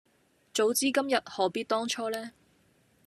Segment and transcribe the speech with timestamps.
[0.51, 2.31] 早知今日何必當初呢